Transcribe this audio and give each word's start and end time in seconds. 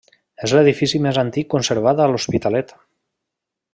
És 0.45 0.53
l'edifici 0.57 1.01
més 1.03 1.19
antic 1.23 1.49
conservat 1.55 2.01
a 2.01 2.09
l'Hospitalet. 2.13 2.75